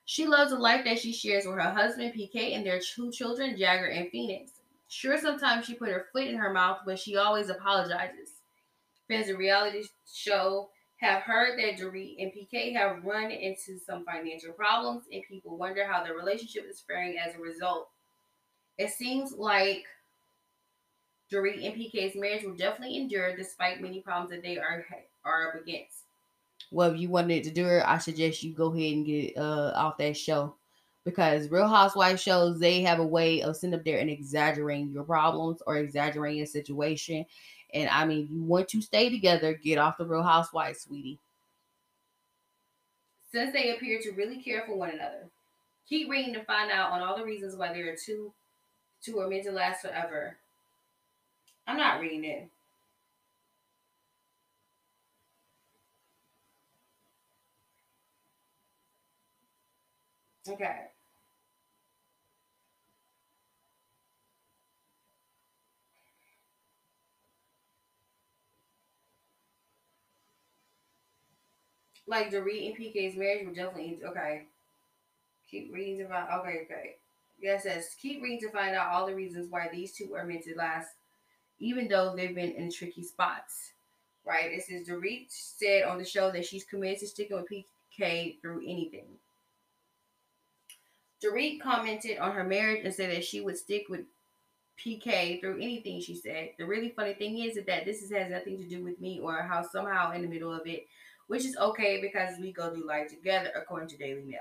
[0.06, 3.56] She loves the life that she shares with her husband, PK, and their two children,
[3.56, 4.54] Jagger and Phoenix.
[4.88, 8.40] Sure, sometimes she put her foot in her mouth, but she always apologizes.
[9.06, 14.52] Fans of reality show have heard that Dorit and PK have run into some financial
[14.52, 17.88] problems, and people wonder how their relationship is faring as a result.
[18.78, 19.84] It seems like
[21.32, 24.84] Dorit and PK's marriage will definitely endure despite many problems that they are
[25.24, 26.04] are up against
[26.70, 29.72] well, if you wanted to do it, I suggest you go ahead and get uh
[29.74, 30.54] off that show.
[31.04, 35.04] Because Real Housewife shows they have a way of sitting up there and exaggerating your
[35.04, 37.24] problems or exaggerating your situation.
[37.72, 41.18] And I mean, you want to stay together, get off the Real Housewives, sweetie.
[43.32, 45.30] Since they appear to really care for one another.
[45.88, 48.32] Keep reading to find out on all the reasons why they are two
[49.00, 50.36] two are meant to last forever.
[51.68, 52.50] I'm not reading it.
[60.48, 60.88] Okay.
[72.07, 74.46] Like Dorit and PK's marriage will definitely okay.
[75.50, 76.96] Keep reading to find okay, okay.
[77.40, 80.24] Yes, yeah, says keep reading to find out all the reasons why these two are
[80.24, 80.88] meant to last,
[81.58, 83.72] even though they've been in tricky spots.
[84.26, 84.50] Right?
[84.54, 88.62] This is Dorit said on the show that she's committed to sticking with PK through
[88.66, 89.06] anything.
[91.22, 94.02] Dorit commented on her marriage and said that she would stick with
[94.78, 96.50] PK through anything she said.
[96.58, 99.42] The really funny thing is that this is, has nothing to do with me or
[99.42, 100.86] how somehow in the middle of it,
[101.26, 104.38] which is okay because we go through life together, according to Daily Mail.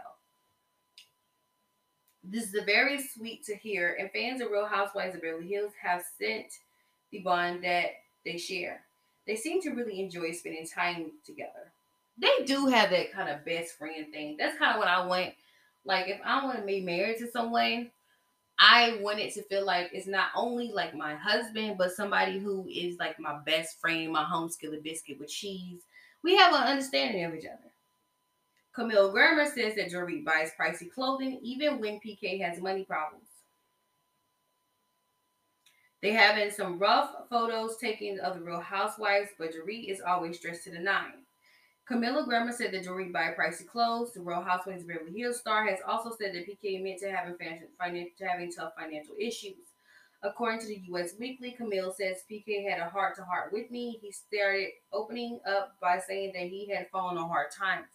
[2.23, 6.03] This is very sweet to hear, and fans of Real Housewives of Beverly Hills have
[6.19, 6.47] sent
[7.11, 7.91] the bond that
[8.25, 8.81] they share.
[9.25, 11.71] They seem to really enjoy spending time together.
[12.17, 14.37] They do have that kind of best friend thing.
[14.37, 15.33] That's kind of what I want
[15.87, 17.89] like if I want to be married to someone,
[18.59, 22.67] I want it to feel like it's not only like my husband, but somebody who
[22.69, 25.81] is like my best friend, my home skillet biscuit with cheese.
[26.23, 27.71] We have an understanding of each other.
[28.75, 33.26] Camille Grammer says that Dorit buys pricey clothing even when PK has money problems.
[36.01, 40.39] They have in some rough photos taken of the real housewives, but Dorit is always
[40.39, 41.25] dressed to the nine.
[41.87, 44.13] Camilla Grammer said that Dorit buy pricey clothes.
[44.13, 47.37] The Real Housewives of Beverly Hills star has also said that PK admitted to having
[47.37, 49.71] financial, to having tough financial issues.
[50.21, 51.13] According to the U.S.
[51.17, 53.99] Weekly, Camille says PK had a heart to heart with me.
[54.01, 57.87] He started opening up by saying that he had fallen on hard times,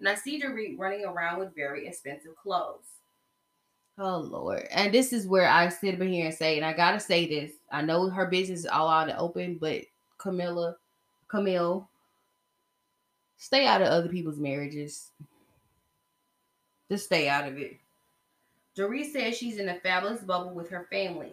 [0.00, 2.96] and I see Dorit running around with very expensive clothes.
[3.98, 4.66] Oh Lord!
[4.70, 7.52] And this is where I sit up here and say, and I gotta say this.
[7.72, 9.82] I know her business is all out in the open, but
[10.18, 10.76] Camilla,
[11.28, 11.88] Camille,
[13.38, 15.10] Stay out of other people's marriages.
[16.90, 17.78] Just stay out of it.
[18.74, 21.32] Doree says she's in a fabulous bubble with her family.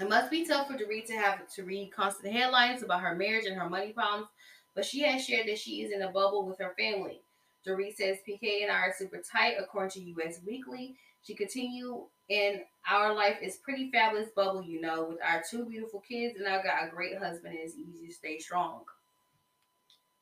[0.00, 3.46] It must be tough for Doree to have to read constant headlines about her marriage
[3.46, 4.28] and her money problems,
[4.74, 7.20] but she has shared that she is in a bubble with her family.
[7.64, 10.96] Doree says PK and I are super tight, according to US Weekly.
[11.22, 16.00] She continue in our life is pretty fabulous bubble, you know, with our two beautiful
[16.00, 18.84] kids, and I've got a great husband, and it's easy to stay strong.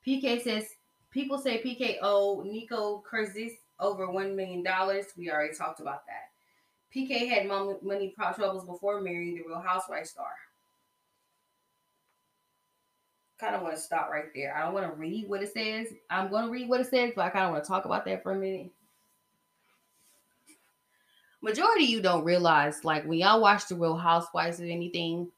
[0.07, 0.65] PK says
[1.11, 5.07] people say PK owe Nico Kurzis over one million dollars.
[5.17, 6.29] We already talked about that.
[6.95, 10.31] PK had money troubles before marrying the Real Housewives star.
[13.39, 14.57] Kind of want to stop right there.
[14.57, 15.89] I don't want to read what it says.
[16.11, 18.05] I'm going to read what it says, but I kind of want to talk about
[18.07, 18.73] that for a minute.
[21.41, 25.31] Majority you don't realize, like when y'all watch the Real Housewives or anything,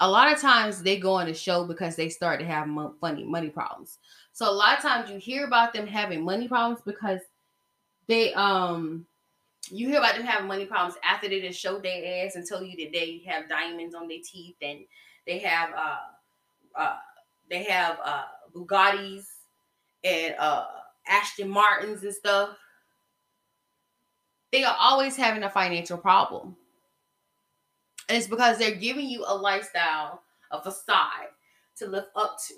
[0.00, 3.24] a lot of times they go on the show because they start to have money
[3.24, 3.98] money problems.
[4.32, 7.20] So a lot of times you hear about them having money problems because
[8.08, 9.06] they um
[9.70, 12.62] you hear about them having money problems after they just show their ass and tell
[12.62, 14.80] you that they have diamonds on their teeth and
[15.26, 15.98] they have uh
[16.74, 16.96] uh
[17.48, 19.26] they have uh Bugattis
[20.02, 20.66] and uh
[21.06, 22.56] Aston Martins and stuff.
[24.52, 26.56] They are always having a financial problem.
[28.08, 31.30] And it's because they're giving you a lifestyle, a facade
[31.76, 32.54] to live up to.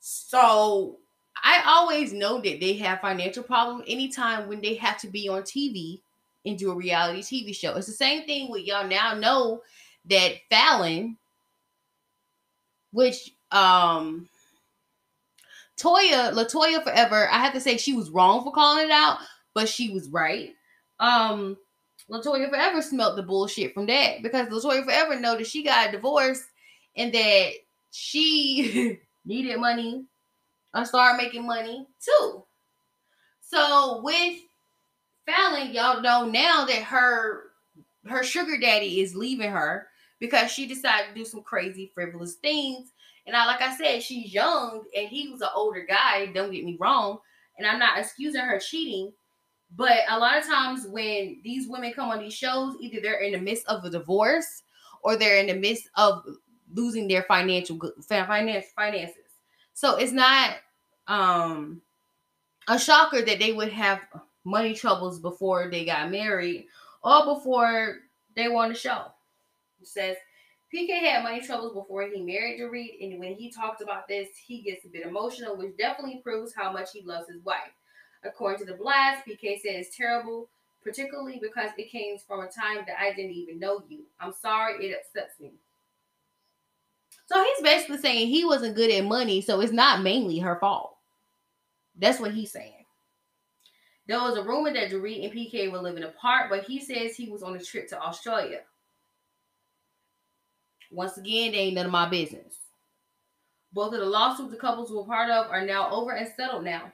[0.00, 0.98] So
[1.42, 5.42] I always know that they have financial problems anytime when they have to be on
[5.42, 6.00] TV
[6.44, 7.76] and do a reality TV show.
[7.76, 9.62] It's the same thing with y'all now know
[10.06, 11.16] that Falynn,
[12.92, 14.28] which um
[15.76, 19.18] Toya, Latoya forever, I have to say she was wrong for calling it out,
[19.54, 20.54] but she was right.
[21.00, 21.56] Um
[22.10, 26.44] Latoya forever smelt the bullshit from that because Latoya forever that she got divorced
[26.96, 27.50] and that
[27.90, 30.06] she needed money
[30.74, 32.44] I started making money too.
[33.40, 34.38] So with
[35.28, 37.44] Falynn, y'all know now that her
[38.06, 42.92] her sugar daddy is leaving her because she decided to do some crazy frivolous things.
[43.26, 46.64] And I like I said, she's young and he was an older guy, don't get
[46.64, 47.18] me wrong.
[47.56, 49.12] And I'm not excusing her cheating,
[49.76, 53.32] but a lot of times when these women come on these shows, either they're in
[53.32, 54.62] the midst of a divorce
[55.02, 56.24] or they're in the midst of
[56.74, 59.16] losing their financial finance finances.
[59.74, 60.56] So it's not
[61.06, 61.80] um
[62.68, 64.00] a shocker that they would have
[64.44, 66.66] money troubles before they got married
[67.02, 67.98] or before
[68.36, 69.06] they won the show.
[69.80, 70.16] It says
[70.74, 74.60] PK had money troubles before he married Dorit, and when he talked about this, he
[74.60, 77.72] gets a bit emotional, which definitely proves how much he loves his wife.
[78.24, 80.48] According to the blast, PK said it's terrible,
[80.82, 84.00] particularly because it came from a time that I didn't even know you.
[84.20, 85.52] I'm sorry, it upsets me.
[87.26, 90.96] So he's basically saying he wasn't good at money, so it's not mainly her fault.
[91.96, 92.72] That's what he's saying.
[94.06, 97.28] There was a rumor that Dorit and PK were living apart, but he says he
[97.28, 98.60] was on a trip to Australia.
[100.90, 102.54] Once again, they ain't none of my business.
[103.74, 106.90] Both of the lawsuits the couples were part of are now over and settled now.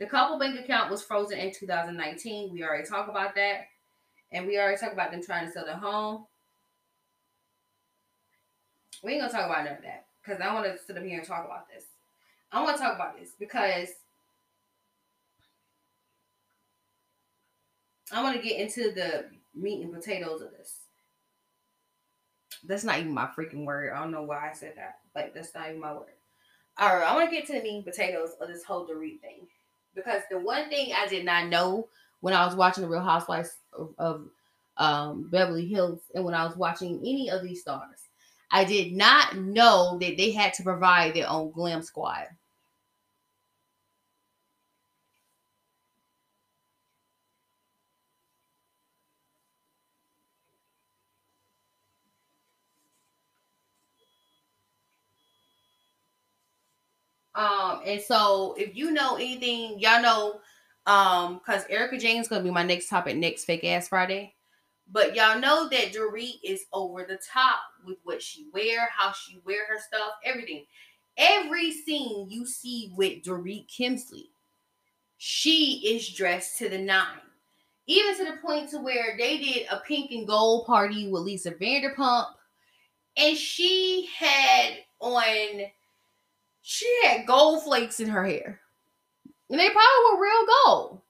[0.00, 2.52] The couple bank account was frozen in 2019.
[2.52, 3.66] We already talked about that.
[4.32, 6.24] And we already talked about them trying to sell their home.
[9.04, 11.18] We ain't gonna talk about none of that because I want to sit up here
[11.18, 11.84] and talk about this.
[12.50, 13.88] I want to talk about this because
[18.12, 20.80] I want to get into the meat and potatoes of this.
[22.64, 23.92] That's not even my freaking word.
[23.92, 26.08] I don't know why I said that, but that's not even my word.
[26.78, 29.20] All right, I want to get to the meat and potatoes of this whole Dorit
[29.20, 29.46] thing
[29.94, 31.88] because the one thing I did not know
[32.20, 34.28] when I was watching the Real Housewives of, of
[34.76, 38.08] um, Beverly Hills and when I was watching any of these stars,
[38.50, 42.26] I did not know that they had to provide their own glam squad.
[57.40, 60.40] Um, and so if you know anything, y'all know,
[60.84, 64.34] um, because Erika Jayne's gonna be my next topic next fake ass Friday.
[64.92, 69.40] But y'all know that Dorit is over the top with what she wear, how she
[69.46, 70.66] wear her stuff, everything.
[71.16, 74.28] Every scene you see with Dorit Kemsley,
[75.16, 77.20] she is dressed to the nine.
[77.86, 81.52] Even to the point to where they did a pink and gold party with Lisa
[81.52, 82.26] Vanderpump.
[83.16, 85.62] And she had on
[86.62, 88.60] she had gold flakes in her hair.
[89.48, 91.00] And they probably were real gold.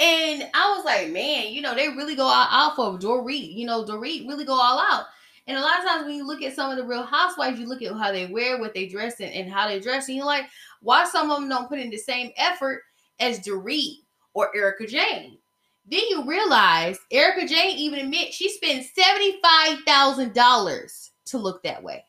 [0.00, 3.54] And I was like, man, you know, they really go all out for Dorit.
[3.54, 5.04] You know, Dorit really go all out.
[5.46, 7.66] And a lot of times when you look at some of the real housewives, you
[7.66, 10.26] look at how they wear, what they dress in, and how they dress, and you're
[10.26, 10.46] like,
[10.80, 12.82] why some of them don't put in the same effort
[13.20, 13.98] as Dorit
[14.32, 15.38] or Erika Jayne?
[15.86, 22.04] Then you realize Erika Jayne even admit she spent $75,000 to look that way.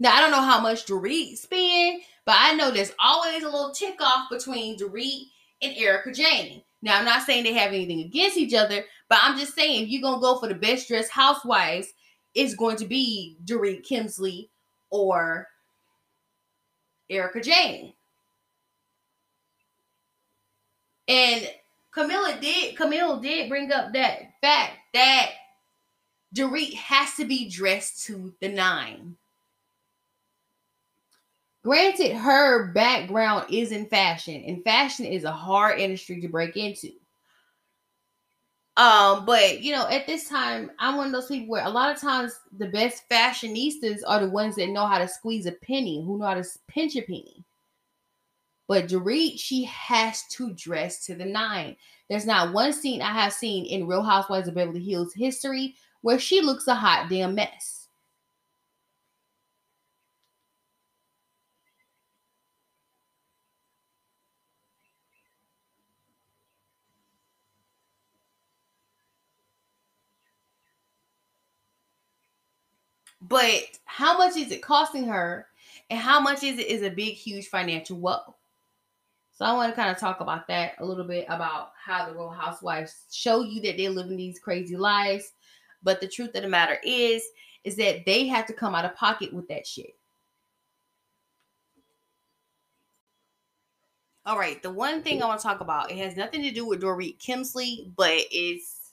[0.00, 3.70] Now I don't know how much Dorit spend, but I know there's always a little
[3.70, 5.26] tick off between Dorit
[5.62, 6.62] and Erika Jayne.
[6.82, 9.88] Now I'm not saying they have anything against each other, but I'm just saying if
[9.88, 11.92] you're gonna go for the best dressed housewives,
[12.34, 14.48] it's going to be Dorit Kemsley
[14.90, 15.46] or
[17.08, 17.92] Erika Jayne.
[21.08, 21.48] And
[21.92, 25.30] Camilla did Camille did bring up that fact that
[26.34, 29.16] Dorit has to be dressed to the nine.
[31.62, 36.90] Granted, her background is in fashion, and fashion is a hard industry to break into.
[38.76, 41.94] Um, but you know, at this time, I'm one of those people where a lot
[41.94, 46.04] of times the best fashionistas are the ones that know how to squeeze a penny,
[46.04, 47.44] who know how to pinch a penny.
[48.66, 51.76] But Dorit, she has to dress to the nine.
[52.08, 56.18] There's not one scene I have seen in Real Housewives of Beverly Hills history where
[56.18, 57.88] she looks a hot damn mess.
[73.20, 75.46] But how much is it costing her?
[75.90, 78.34] And how much is it is a big, huge financial woe.
[79.34, 82.14] So I want to kind of talk about that a little bit about how the
[82.14, 85.32] Real Housewives show you that they're living these crazy lives.
[85.82, 87.24] But the truth of the matter is,
[87.64, 89.96] is that they have to come out of pocket with that shit.
[94.24, 96.64] All right, the one thing I want to talk about, it has nothing to do
[96.64, 98.92] with Dorit Kemsley, but it's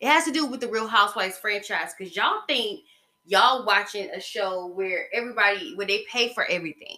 [0.00, 2.80] it has to do with the Real Housewives franchise because y'all think
[3.24, 6.96] y'all watching a show where everybody where they pay for everything.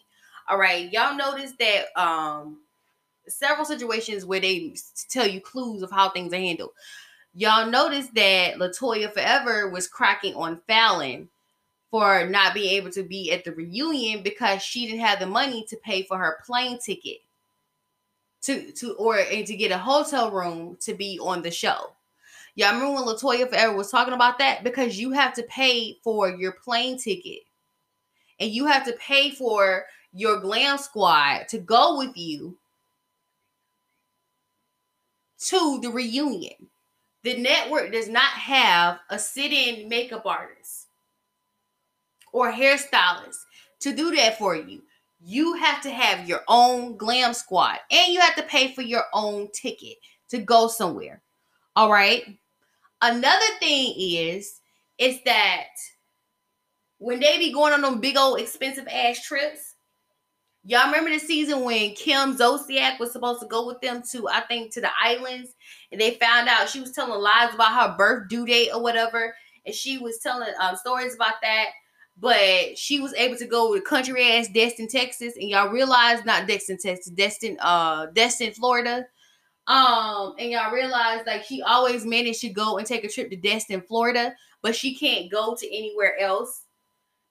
[0.49, 2.59] All right, y'all notice that um
[3.27, 4.75] several situations where they
[5.09, 6.71] tell you clues of how things are handled.
[7.35, 11.27] Y'all notice that Latoya Forever was cracking on Falynn
[11.91, 15.65] for not being able to be at the reunion because she didn't have the money
[15.69, 17.19] to pay for her plane ticket
[18.43, 21.93] to to or and to get a hotel room to be on the show.
[22.57, 24.63] Y'all remember when Latoya Forever was talking about that?
[24.63, 27.41] Because you have to pay for your plane ticket.
[28.39, 29.85] And you have to pay for
[30.15, 32.57] your glam squad to go with you
[35.41, 36.55] to the reunion.
[37.25, 40.87] The network does not have a sit-in makeup artist
[42.33, 43.37] or hairstylist
[43.81, 44.83] to do that for you.
[45.21, 49.05] You have to have your own glam squad and you have to pay for your
[49.13, 49.97] own ticket
[50.29, 51.23] to go somewhere.
[51.77, 52.23] All right.
[53.03, 54.61] Another thing is,
[54.99, 55.69] is that
[56.99, 59.74] when they be going on them big old expensive ass trips,
[60.65, 64.41] y'all remember the season when Kim Zolciak was supposed to go with them to, I
[64.43, 65.55] think, to the islands,
[65.93, 69.35] and they found out she was telling lies about her birth due date or whatever,
[69.67, 71.67] and she was telling um, stories about that.
[72.17, 76.47] But she was able to go with country ass Destin, Texas, and y'all realize not
[76.47, 79.05] Destin, Texas, Destin, uh, Destin, Florida.
[79.67, 83.37] Um, and y'all realize like she always managed to go and take a trip to
[83.37, 86.64] Destin, Florida, but she can't go to anywhere else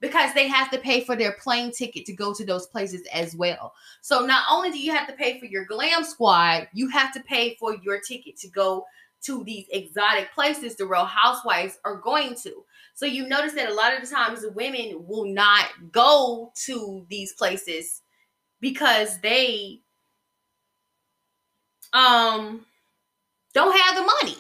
[0.04, 3.38] because they have to pay for their plane ticket to go to those places as
[3.38, 3.74] well.
[4.02, 7.22] So not only do you have to pay for your glam squad, you have to
[7.22, 8.86] pay for your ticket to go
[9.22, 12.66] to these exotic places the real housewives are going to.
[12.94, 17.32] So you notice that a lot of the times women will not go to these
[17.32, 18.02] places
[18.60, 19.80] because they
[21.94, 22.66] um
[23.54, 24.38] don't have the money.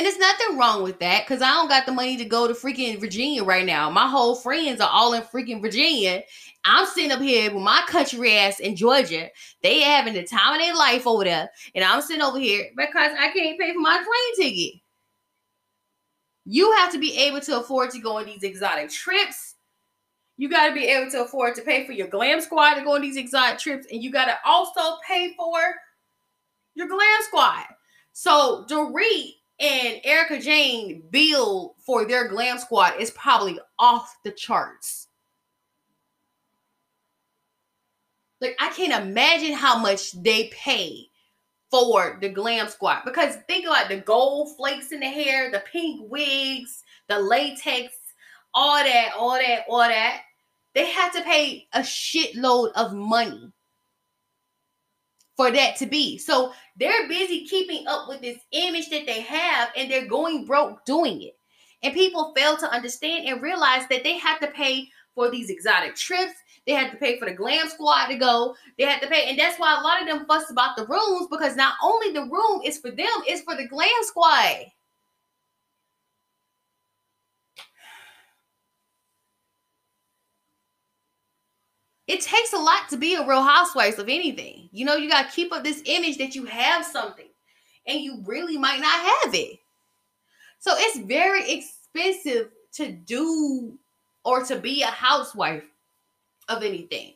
[0.00, 2.54] And there's nothing wrong with that because I don't got the money to go to
[2.54, 3.90] freaking Virginia right now.
[3.90, 6.22] My whole friends are all in freaking Virginia.
[6.64, 9.28] I'm sitting up here with my country ass in Georgia.
[9.62, 11.50] They having the time of their life over there.
[11.74, 14.80] And I'm sitting over here because I can't pay for my plane ticket.
[16.46, 19.56] You have to be able to afford to go on these exotic trips
[20.38, 22.94] you got to be able to afford to pay for your glam squad to go
[22.94, 25.60] on these exotic trips, and you got to also pay for
[26.74, 27.66] your glam squad.
[28.14, 35.08] So Dorit and Erika Jayne bill for their glam squad is probably off the charts.
[38.40, 41.08] Like I can't imagine how much they pay
[41.70, 46.10] for the glam squad because think about the gold flakes in the hair, the pink
[46.10, 47.94] wigs, the latex,
[48.54, 50.22] all that, all that, all that.
[50.74, 53.52] They had to pay a shitload of money
[55.40, 56.18] for that to be.
[56.18, 60.84] So they're busy keeping up with this image that they have and they're going broke
[60.84, 61.32] doing it.
[61.82, 65.96] And people fail to understand and realize that they have to pay for these exotic
[65.96, 66.34] trips.
[66.66, 68.54] They had to pay for the glam squad to go.
[68.78, 69.30] They had to pay.
[69.30, 72.28] And that's why a lot of them fuss about the rooms because not only the
[72.30, 74.66] room is for them, it's for the glam squad.
[82.10, 84.68] It takes a lot to be a real housewife of anything.
[84.72, 87.28] You know, you got to keep up this image that you have something
[87.86, 89.60] and you really might not have it.
[90.58, 93.78] So it's very expensive to do
[94.24, 95.62] or to be a housewife
[96.48, 97.14] of anything.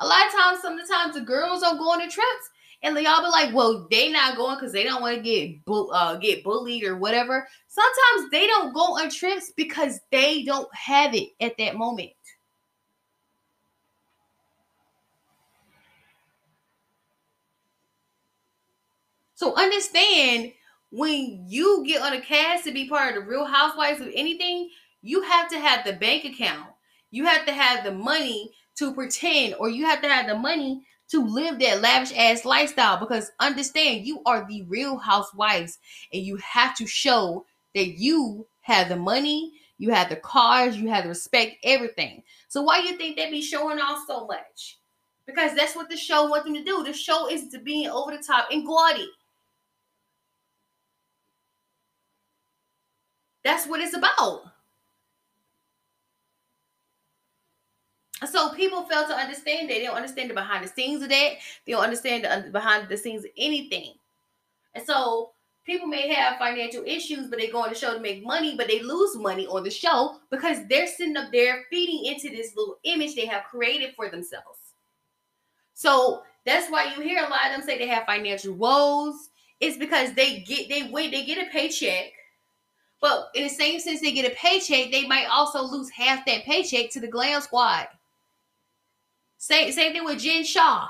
[0.00, 2.50] A lot of times, sometimes the girls are going to trips
[2.82, 5.88] and y'all be like, well, they not going because they don't want to get bu-
[5.88, 7.48] uh, get bullied or whatever.
[7.68, 12.10] Sometimes they don't go on trips because they don't have it at that moment.
[19.44, 20.54] So understand
[20.88, 24.70] when you get on a cast to be part of the Real Housewives of anything,
[25.02, 26.70] you have to have the bank account.
[27.10, 30.86] You have to have the money to pretend, or you have to have the money
[31.10, 35.78] to live that lavish ass lifestyle because understand you are the real housewives
[36.10, 40.88] and you have to show that you have the money, you have the cars, you
[40.88, 42.22] have the respect, everything.
[42.48, 44.78] So why you think they be showing off so much?
[45.26, 46.82] Because that's what the show wants them to do.
[46.82, 49.06] The show is to be over the top and gaudy.
[53.44, 54.42] That's what it's about.
[58.26, 59.74] So people fail to understand that.
[59.74, 61.32] They don't understand the behind the scenes of that.
[61.66, 63.94] They don't understand the behind the scenes of anything.
[64.74, 65.32] And so
[65.66, 68.68] people may have financial issues, but they go on the show to make money, but
[68.68, 72.78] they lose money on the show because they're sitting up there feeding into this little
[72.84, 74.58] image they have created for themselves.
[75.74, 79.28] So that's why you hear a lot of them say they have financial woes.
[79.60, 82.12] It's because they get they wait, they get a paycheck.
[83.04, 86.44] But in the same sense they get a paycheck, they might also lose half that
[86.44, 87.86] paycheck to the glam squad.
[89.36, 90.88] Same, same thing with Jen Shah.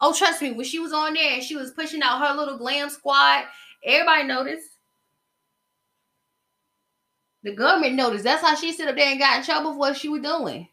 [0.00, 2.56] Oh, trust me, when she was on there and she was pushing out her little
[2.56, 3.46] glam squad,
[3.84, 4.68] everybody noticed.
[7.42, 8.22] The government noticed.
[8.22, 10.68] That's how she sit up there and got in trouble for what she was doing.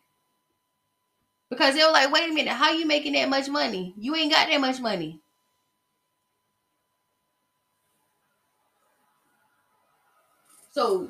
[1.49, 3.95] Because they were like, wait a minute, how you making that much money?
[3.97, 5.21] You ain't got that much money.
[10.79, 11.09] So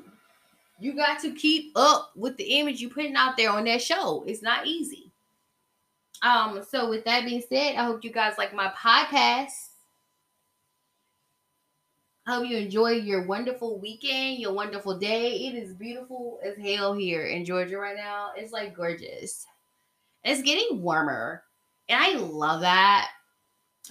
[0.80, 4.24] you got to keep up with the image you're putting out there on that show.
[4.26, 5.12] It's not easy.
[6.24, 9.52] Um, so with that being said, I hope you guys like my podcast.
[12.26, 15.36] I hope you enjoy your wonderful weekend, your wonderful day.
[15.36, 18.32] It is beautiful as hell here in Georgia right now.
[18.36, 19.46] It's like gorgeous.
[20.24, 21.44] It's getting warmer,
[21.88, 23.12] and I love that.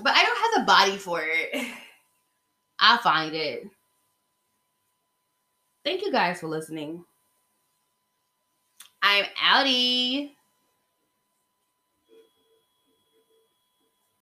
[0.02, 1.72] But I don't have the body for it.
[2.80, 3.62] I find it.
[5.84, 7.04] Thank you guys for listening.
[9.02, 10.32] I'm outie.